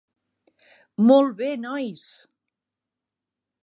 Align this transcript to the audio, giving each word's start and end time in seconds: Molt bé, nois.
Molt 1.11 1.37
bé, 1.43 1.51
nois. 1.69 2.09